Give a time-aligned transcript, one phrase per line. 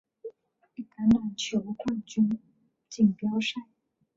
[0.75, 2.27] 橄榄球冠军
[2.89, 3.53] 锦标赛。